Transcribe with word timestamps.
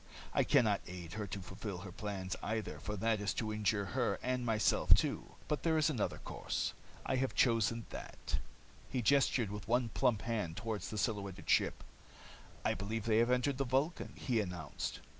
I 0.33 0.43
can 0.43 0.63
not 0.65 0.81
aid 0.87 1.13
her 1.13 1.27
to 1.27 1.39
fulfill 1.41 1.77
her 1.85 1.91
plans, 1.91 2.35
either, 2.41 2.79
for 2.79 2.95
that 2.97 3.21
is 3.21 3.35
to 3.35 3.53
injure 3.53 3.85
her 3.93 4.17
and 4.23 4.43
myself 4.43 4.95
too. 4.95 5.33
But 5.47 5.61
there 5.61 5.77
is 5.77 5.91
another 5.91 6.17
course. 6.17 6.73
I 7.05 7.17
have 7.17 7.35
chosen 7.35 7.85
that." 7.91 8.39
He 8.89 9.03
gestured 9.03 9.51
with 9.51 9.67
one 9.67 9.89
plump 9.89 10.23
hand 10.23 10.57
toward 10.57 10.81
the 10.81 10.97
silhouetted 10.97 11.47
ship. 11.47 11.83
"I 12.65 12.73
believe 12.73 13.05
they 13.05 13.19
have 13.19 13.29
entered 13.29 13.59
the 13.59 13.63
Vulcan," 13.65 14.13
he 14.15 14.39
announced. 14.39 15.01